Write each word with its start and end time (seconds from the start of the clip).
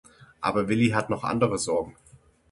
Aber 0.39 0.67
Willi 0.67 0.89
hat 0.93 1.11
noch 1.11 1.23
andere 1.23 1.59
Sorgen. 1.59 1.95